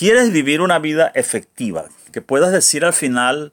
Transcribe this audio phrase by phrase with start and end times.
[0.00, 1.84] ¿Quieres vivir una vida efectiva?
[2.10, 3.52] Que puedas decir al final,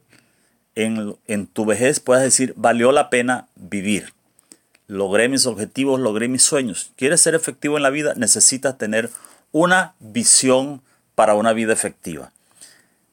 [0.76, 4.14] en, en tu vejez, puedas decir, valió la pena vivir.
[4.88, 6.94] Logré mis objetivos, logré mis sueños.
[6.96, 8.14] ¿Quieres ser efectivo en la vida?
[8.16, 9.10] Necesitas tener
[9.52, 10.82] una visión
[11.16, 12.32] para una vida efectiva.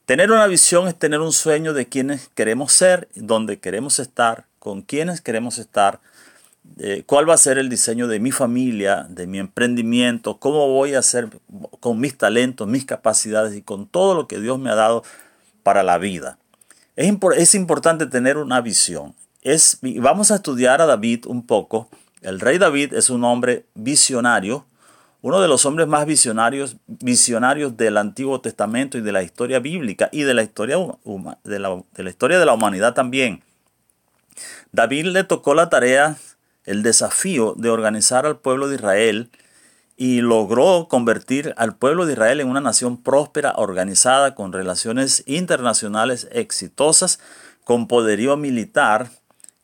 [0.07, 4.80] Tener una visión es tener un sueño de quienes queremos ser, dónde queremos estar, con
[4.82, 5.98] quienes queremos estar,
[6.79, 10.95] eh, cuál va a ser el diseño de mi familia, de mi emprendimiento, cómo voy
[10.95, 11.29] a hacer
[11.81, 15.05] con mis talentos, mis capacidades y con todo lo que Dios me ha dado
[15.63, 16.39] para la vida.
[16.96, 19.14] Es, es importante tener una visión.
[19.43, 21.89] Es, vamos a estudiar a David un poco.
[22.22, 24.67] El rey David es un hombre visionario,
[25.21, 30.08] uno de los hombres más visionarios, visionarios del Antiguo Testamento y de la historia bíblica
[30.13, 30.77] y de la historia
[31.44, 33.42] de la, de la historia de la humanidad también.
[34.72, 36.19] David le tocó la tarea
[36.64, 39.31] el desafío de organizar al pueblo de Israel
[39.97, 46.28] y logró convertir al pueblo de Israel en una nación próspera, organizada, con relaciones internacionales
[46.33, 47.20] exitosas,
[47.62, 49.08] con poderío militar.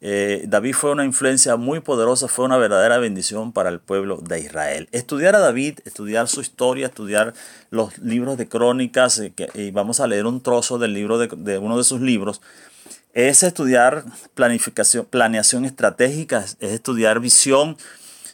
[0.03, 4.41] Eh, David fue una influencia muy poderosa, fue una verdadera bendición para el pueblo de
[4.41, 4.89] Israel.
[4.93, 7.35] Estudiar a David, estudiar su historia, estudiar
[7.71, 11.77] los libros de crónicas, eh, y vamos a leer un trozo del libro de uno
[11.77, 12.41] de sus libros,
[13.13, 17.77] es estudiar planificación, planeación estratégica, es estudiar visión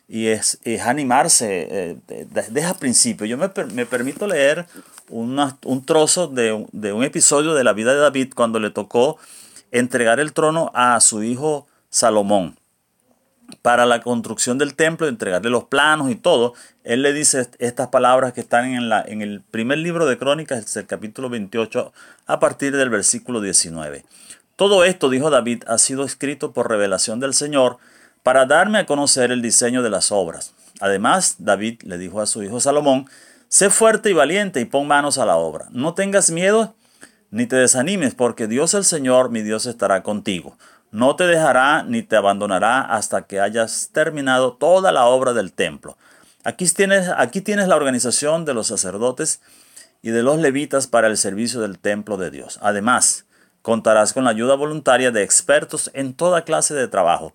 [0.08, 1.96] y es, animarse eh,
[2.30, 3.26] desde el principio.
[3.26, 4.66] Yo me, permito leer
[5.08, 9.18] un trozo de, de, un episodio de la vida de David cuando le tocó
[9.70, 12.56] entregar el trono a su hijo Salomón
[13.62, 16.54] para la construcción del templo, entregarle los planos y todo.
[16.84, 20.76] Él le dice estas palabras que están en, la, en el primer libro de Crónicas,
[20.76, 21.92] el capítulo 28,
[22.26, 24.04] a partir del versículo 19.
[24.56, 27.76] Todo esto, dijo David, ha sido escrito por revelación del Señor
[28.22, 30.54] para darme a conocer el diseño de las obras.
[30.80, 33.06] Además, David le dijo a su hijo Salomón,
[33.48, 35.66] sé fuerte y valiente y pon manos a la obra.
[35.70, 36.74] No tengas miedo
[37.30, 40.56] ni te desanimes, porque Dios el Señor, mi Dios, estará contigo.
[40.90, 45.98] No te dejará ni te abandonará hasta que hayas terminado toda la obra del templo.
[46.44, 49.40] Aquí tienes, aquí tienes la organización de los sacerdotes
[50.00, 52.58] y de los levitas para el servicio del templo de Dios.
[52.62, 53.26] Además,
[53.66, 57.34] Contarás con la ayuda voluntaria de expertos en toda clase de trabajo.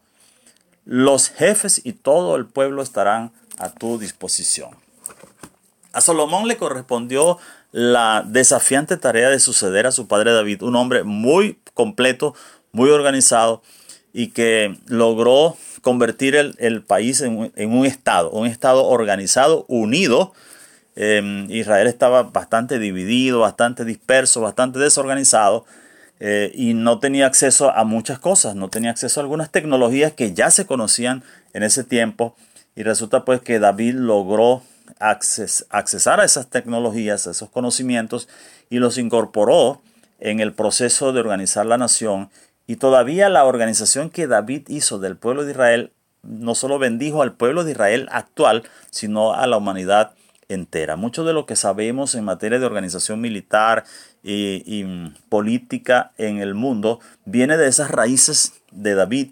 [0.86, 4.70] Los jefes y todo el pueblo estarán a tu disposición.
[5.92, 7.38] A Salomón le correspondió
[7.74, 12.34] la desafiante tarea de suceder a su padre David, un hombre muy completo,
[12.72, 13.62] muy organizado
[14.14, 20.32] y que logró convertir el, país en, un estado, un estado organizado, unido.
[20.96, 25.66] Em, Israel estaba bastante dividido, bastante disperso, bastante desorganizado
[26.24, 30.34] eh, y no tenía acceso a muchas cosas, no tenía acceso a algunas tecnologías que
[30.34, 31.24] ya se conocían
[31.54, 32.36] en ese tiempo
[32.76, 34.62] y resulta pues que David logró
[35.00, 38.30] accesar a esas tecnologías, a esos conocimientos
[38.70, 39.82] y los incorporó
[40.20, 42.30] en el proceso de organizar la nación
[42.68, 47.34] y todavía la organización que David hizo del pueblo de Israel no solo bendijo al
[47.34, 48.62] pueblo de Israel actual,
[48.92, 50.12] sino a la humanidad
[50.50, 50.96] entera.
[50.96, 53.86] Mucho de lo que sabemos en materia de organización militar
[54.24, 54.84] y,
[55.30, 59.30] política en el mundo viene de esas raíces de David,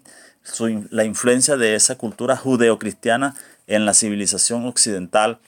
[0.90, 3.34] la influencia de esa cultura judeocristiana
[3.66, 5.38] en la civilización occidental,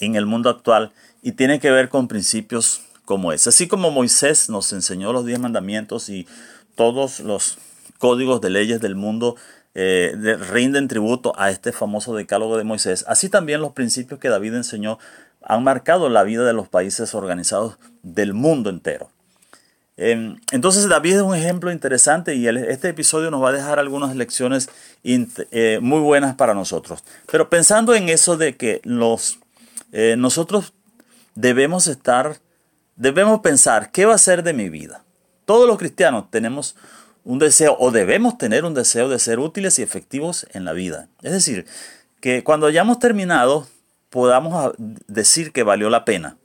[0.00, 3.50] en el mundo actual, y tiene que ver con principios como ese.
[3.50, 6.26] Así como Moisés nos enseñó los diez mandamientos y
[6.74, 7.58] todos los
[7.98, 9.36] códigos de leyes del mundo
[9.74, 10.12] eh,
[10.50, 13.04] rinden tributo a este famoso decálogo de Moisés.
[13.06, 14.98] Así también los principios que David enseñó
[15.42, 19.10] han marcado la vida de los países organizados del mundo entero.
[19.96, 24.16] Em, entonces David es un ejemplo interesante y este episodio nos va a dejar algunas
[24.16, 24.70] lecciones
[25.04, 27.04] eh, muy buenas para nosotros.
[27.30, 29.38] Pero pensando en eso de que los,
[29.92, 30.72] eh, nosotros
[31.34, 32.38] debemos estar,
[32.96, 35.04] debemos pensar, ¿qué va a ser de mi vida?
[35.44, 36.76] Todos los cristianos tenemos
[37.24, 41.08] un deseo o debemos tener un deseo de ser útiles y efectivos en la vida.
[41.22, 41.66] Es decir,
[42.20, 43.66] que cuando hayamos terminado
[44.10, 44.74] podamos
[45.06, 46.36] decir que valió la pena,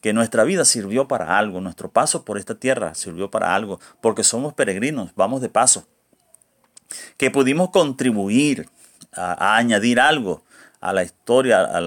[0.00, 4.24] que nuestra vida sirvió para algo, nuestro paso por esta tierra sirvió para algo, porque
[4.24, 5.86] somos peregrinos, vamos de paso,
[7.16, 8.68] que pudimos contribuir
[9.12, 10.42] a, añadir algo
[10.80, 11.80] a la historia, a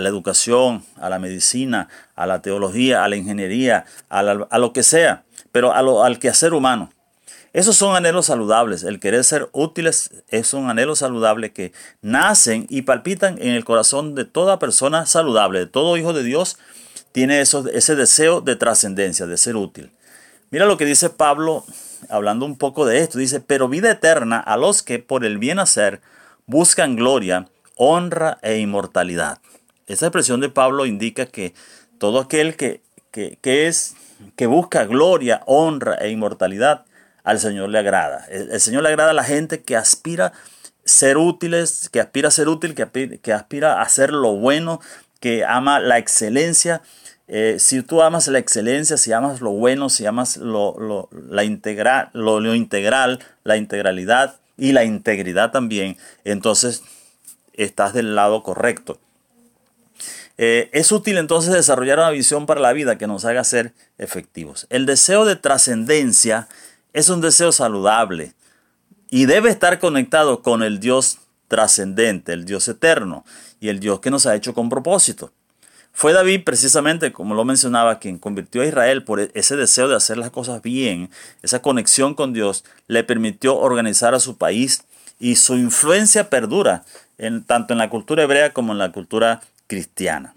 [0.00, 5.24] la educación, a la medicina, a la teología, a la ingeniería, a, lo que sea
[5.52, 6.92] pero a al quehacer humano.
[7.52, 8.84] Esos son anhelos saludables.
[8.84, 14.14] El querer ser útiles es un anhelo saludable que nacen y palpitan en el corazón
[14.14, 16.58] de toda persona saludable, todo hijo de Dios,
[17.12, 19.90] tiene ese deseo de trascendencia, de ser útil.
[20.50, 21.64] Mira lo que dice Pablo
[22.08, 23.18] hablando un poco de esto.
[23.18, 26.00] Dice, pero vida eterna a los que por el bien hacer
[26.46, 29.38] buscan gloria, honra e inmortalidad.
[29.86, 31.54] Esa expresión de Pablo indica que
[31.98, 32.80] Todo aquel que,
[33.10, 33.94] que, es,
[34.34, 36.86] que busca gloria, honra e inmortalidad,
[37.30, 38.26] al Señor le agrada.
[38.28, 40.32] El, Señor le agrada a la gente que aspira
[40.84, 44.80] ser útiles, que aspira a ser útil, que aspira, a hacer lo bueno,
[45.20, 46.82] que ama la excelencia.
[47.28, 51.44] Eh, si tú amas la excelencia, si amas lo bueno, si amas lo, la lo,
[51.44, 52.10] integral,
[53.44, 56.82] la integralidad y la integridad también, entonces
[57.54, 58.98] estás del lado correcto.
[60.38, 64.66] Eh, es útil entonces desarrollar una visión para la vida que nos haga ser efectivos.
[64.70, 66.48] El deseo de trascendencia
[66.92, 68.34] es un deseo saludable
[69.10, 73.24] y debe estar conectado con el Dios trascendente, el Dios eterno
[73.60, 75.32] y el Dios que nos ha hecho con propósito.
[75.92, 79.96] Fue David precisamente, como lo mencionaba, quien convirtió a Israel por e-, ese deseo de
[79.96, 81.10] hacer las cosas bien,
[81.42, 84.84] esa conexión con Dios, le permitió organizar a su país
[85.18, 86.84] y su influencia perdura
[87.18, 90.34] en, tanto en la cultura hebrea como en la cultura cristiana.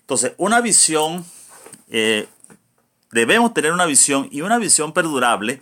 [0.00, 1.24] Entonces, una visión,
[1.90, 2.26] eh,
[3.10, 5.60] debemos tener una visión y una visión perdurable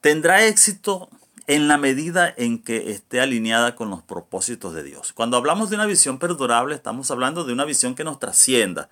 [0.00, 1.08] tendrá éxito
[1.46, 5.12] en la medida en que esté alineada con los propósitos de Dios.
[5.12, 8.88] Cuando hablamos de una visión perdurable, estamos hablando de una visión que nos trascienda,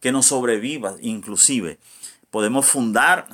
[0.00, 1.78] que nos sobreviva, inclusive.
[2.30, 3.28] Podemos fundar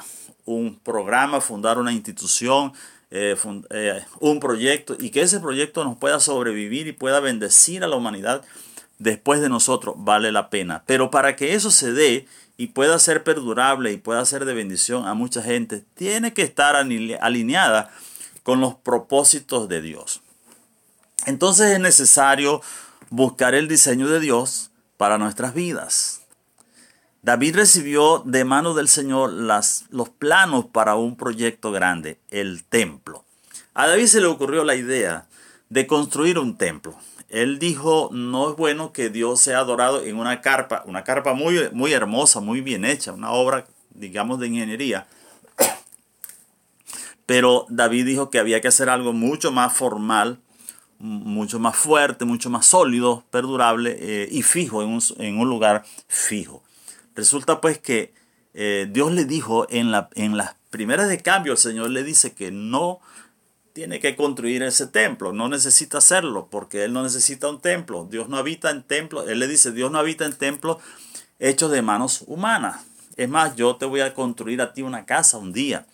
[0.45, 2.73] un programa, fundar una institución,
[3.11, 3.37] eh,
[3.71, 7.97] eh, un proyecto y que ese proyecto nos pueda sobrevivir y pueda bendecir a la
[7.97, 8.43] humanidad
[8.99, 10.83] después de nosotros, vale la pena.
[10.87, 12.27] Pero para que eso se dé
[12.59, 16.77] y pueda ser perdurable y pueda ser de bendición a mucha gente, tiene que estar
[16.77, 17.91] alineada
[18.43, 20.21] con los propósitos de Dios.
[21.25, 22.61] Entonces es necesario
[23.11, 26.23] buscar el diseño de Dios para nuestras vidas.
[27.23, 33.25] David recibió de mano del Señor las, los planos para un proyecto grande, el templo.
[33.73, 35.29] A David se le ocurrió la idea
[35.69, 36.97] de construir un templo.
[37.29, 41.69] Él dijo, no es bueno que Dios sea adorado en una carpa, una carpa muy,
[41.73, 45.07] muy hermosa, muy bien hecha, una obra, digamos, de ingeniería,
[47.29, 50.41] pero David dijo que había que hacer algo mucho más formal,
[50.99, 56.65] mucho más fuerte, mucho más sólido, perdurable eh, y fijo, en un, lugar fijo.
[57.15, 58.15] Resulta pues que
[58.55, 62.33] eh, Dios le dijo en, la, en las primeras de cambio, el Señor le dice
[62.33, 63.01] que no
[63.79, 68.09] tiene que construir ese templo, no necesita hacerlo, porque Él no necesita un templo.
[68.11, 70.79] Dios no habita en templos, Él le dice, Dios no habita en templos
[71.39, 72.85] hechos de manos humanas.
[73.17, 75.87] Es más, yo te voy a construir a ti una casa un día.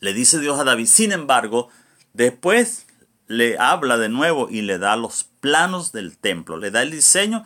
[0.00, 0.86] Le dice Dios a David.
[0.86, 1.68] Sin embargo,
[2.14, 2.86] después
[3.28, 7.44] le habla de nuevo y le da los planos del templo, le da el diseño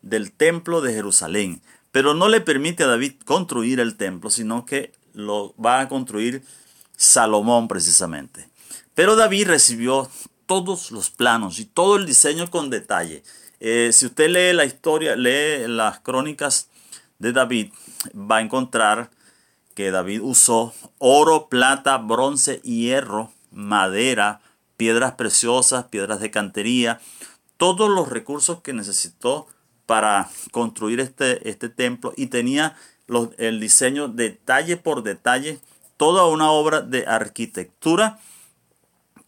[0.00, 1.62] del templo de Jerusalén,
[1.92, 6.42] pero no le permite a David construir el templo, sino que lo va a construir
[6.96, 8.50] Salomón precisamente.
[8.94, 10.08] Pero David recibió
[10.46, 13.22] todos los planos y todo el diseño con detalle.
[13.60, 16.68] Eh, si usted lee la historia, lee las crónicas
[17.18, 17.72] de David,
[18.14, 19.10] va a encontrar
[19.74, 24.40] que David usó oro, plata, bronce, hierro, madera,
[24.76, 27.00] piedras preciosas, piedras de cantería,
[27.56, 29.46] todos los recursos que necesitó
[29.86, 32.76] para construir este, este templo y tenía
[33.38, 35.60] el diseño detalle por detalle,
[35.96, 38.18] toda una obra de arquitectura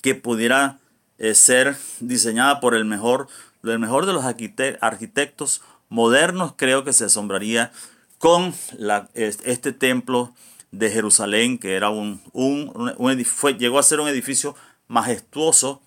[0.05, 0.81] que pudiera
[1.17, 3.27] eh, ser diseñada por el mejor,
[3.63, 7.73] el mejor de los arquitectos modernos, creo que se asombraría
[8.19, 8.53] con
[9.15, 10.35] este templo
[10.73, 12.21] de Jerusalén, que era un,
[13.59, 14.55] llegó a ser un edificio
[14.89, 15.81] majestuoso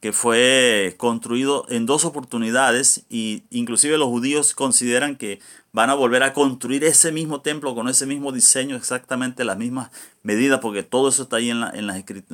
[0.00, 5.40] que fue construido en dos oportunidades y inclusive los judíos consideran que
[5.72, 9.90] van a volver a construir ese mismo templo con ese mismo diseño, exactamente las mismas
[10.22, 11.86] medidas, porque todo eso está ahí en, las, en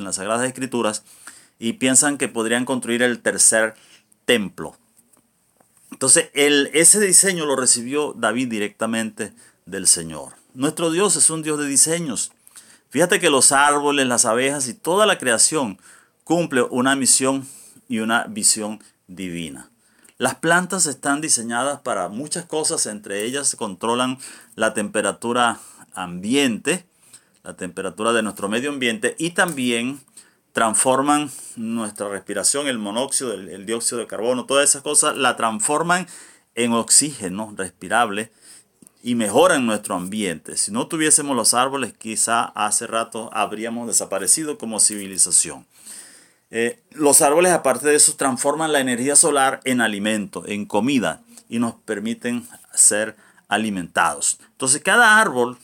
[0.05, 1.05] las Sagradas Escrituras
[1.59, 3.75] y piensan que podrían construir el tercer
[4.27, 4.77] templo.
[5.91, 9.33] Entonces, el, ese diseño lo recibió David directamente
[9.65, 10.35] del Señor.
[10.53, 12.33] Nuestro Dios es un Dios de diseños.
[12.91, 15.79] Fíjate que los árboles, las abejas y toda la creación
[16.25, 17.47] cumple una misión
[17.89, 19.71] y una visión divina.
[20.17, 24.19] Las plantas están diseñadas para muchas cosas, entre ellas controlan
[24.55, 25.59] la temperatura
[25.93, 26.87] ambiente,
[27.43, 30.01] la temperatura de nuestro medio ambiente y también
[30.53, 36.07] transforman nuestra respiración, el monóxido, el, dióxido de carbono, todas esas cosas la transforman
[36.55, 38.31] en oxígeno respirable
[39.03, 40.57] y mejoran nuestro ambiente.
[40.57, 45.67] Si no tuviésemos los árboles, quizá hace rato habríamos desaparecido como civilización.
[46.57, 51.59] Eh, los árboles, aparte de eso, transforman la energía solar en alimento, en comida, y
[51.59, 53.17] nos permiten ser
[53.49, 54.39] alimentados.
[54.53, 55.59] Entonces, cada árbol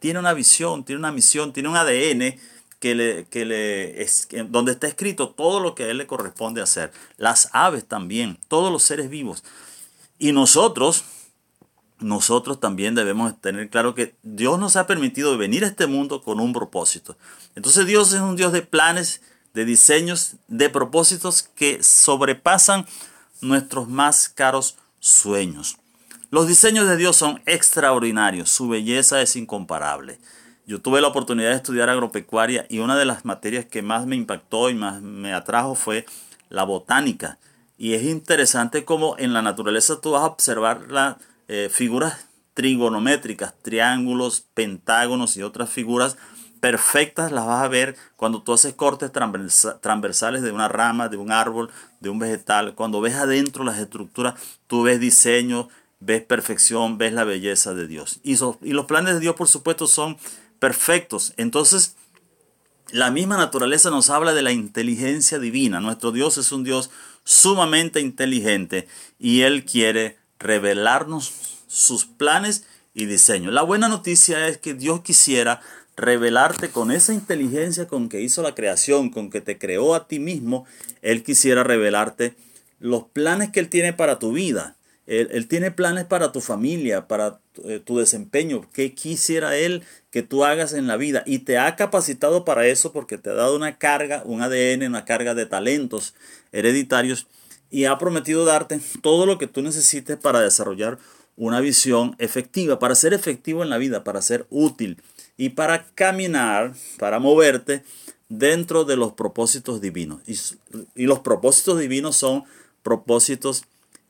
[0.00, 2.40] tiene una visión, tiene una misión, tiene un ADN
[2.80, 4.06] que le, que le
[4.48, 6.90] donde está escrito todo lo que a él le corresponde hacer.
[7.18, 9.44] Las aves también, todos los seres vivos.
[10.18, 11.04] Y nosotros
[11.98, 16.40] nosotros también debemos tener claro que Dios nos ha permitido venir a este mundo con
[16.40, 17.16] un propósito.
[17.54, 19.20] Entonces Dios es un Dios de planes,
[19.56, 22.84] de diseños, de propósitos que sobrepasan
[23.40, 25.78] nuestros más caros sueños.
[26.30, 30.18] Los diseños de Dios son extraordinarios, su belleza es incomparable.
[30.66, 34.16] Yo tuve la oportunidad de estudiar agropecuaria y una de las materias que más me
[34.16, 36.04] impactó y más me atrajo fue
[36.50, 37.38] la botánica.
[37.78, 41.16] Y es interesante cómo en la naturaleza tú vas a observar las
[41.48, 46.18] eh, figuras trigonométricas, triángulos, pentágonos y otras figuras
[46.60, 51.32] perfectas las vas a ver cuando tú haces cortes transversales de una rama, de un
[51.32, 51.70] árbol,
[52.00, 52.74] de un vegetal.
[52.74, 54.34] Cuando ves adentro las estructuras,
[54.66, 55.68] tú ves diseño,
[56.00, 58.20] ves perfección, ves la belleza de Dios.
[58.22, 60.16] Y, y los planes de Dios, por supuesto, son
[60.58, 61.34] perfectos.
[61.36, 61.96] Entonces,
[62.90, 65.80] la misma naturaleza nos habla de la inteligencia divina.
[65.80, 66.90] Nuestro Dios es un Dios
[67.24, 71.32] sumamente inteligente y Él quiere revelarnos
[71.66, 73.52] sus planes y diseños.
[73.52, 75.60] La buena noticia es que Dios quisiera
[75.96, 80.18] revelarte con esa inteligencia con que hizo la creación, con que te creó a ti
[80.18, 80.66] mismo.
[81.02, 82.34] Él quisiera revelarte
[82.78, 84.76] los planes que Él tiene para tu vida.
[85.06, 90.44] Él, tiene planes para tu familia, para eh, tu desempeño, qué quisiera Él que tú
[90.44, 91.22] hagas en la vida.
[91.26, 95.04] Y te ha capacitado para eso porque te ha dado una carga, un ADN, una
[95.04, 96.14] carga de talentos
[96.50, 97.28] hereditarios
[97.70, 100.98] y ha prometido darte todo lo que tú necesites para desarrollar
[101.36, 105.02] una visión efectiva, para ser efectivo en la vida, para ser útil
[105.36, 107.82] y para caminar, para moverte
[108.28, 110.20] dentro de los propósitos divinos.
[110.26, 112.44] Y, los propósitos divinos son
[112.82, 113.64] propósitos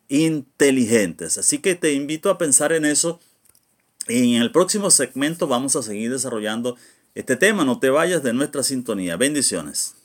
[0.08, 1.36] inteligentes.
[1.38, 3.20] Así que te invito a pensar en eso.
[4.08, 6.76] Y en el próximo segmento vamos a seguir desarrollando
[7.16, 7.64] este tema.
[7.64, 9.16] No te vayas de nuestra sintonía.
[9.16, 9.96] Bendiciones.